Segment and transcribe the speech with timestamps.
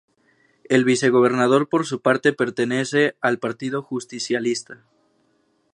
[0.67, 4.83] El vicegobernador por su parte pertenece al Partido Justicialista.